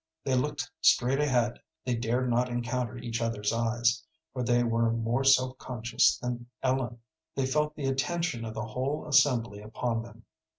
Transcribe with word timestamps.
They 0.23 0.33
looked 0.33 0.71
straight 0.81 1.19
ahead; 1.19 1.59
they 1.85 1.93
dared 1.95 2.27
not 2.27 2.49
encounter 2.49 2.97
each 2.97 3.21
other's 3.21 3.53
eyes, 3.53 4.03
for 4.33 4.41
they 4.41 4.63
were 4.63 4.91
more 4.91 5.23
self 5.23 5.59
conscious 5.59 6.17
than 6.17 6.47
Ellen. 6.63 6.97
They 7.35 7.45
felt 7.45 7.75
the 7.75 7.85
attention 7.85 8.43
of 8.43 8.55
the 8.55 8.65
whole 8.65 9.07
assembly 9.07 9.61
upon 9.61 10.01
them. 10.01 10.25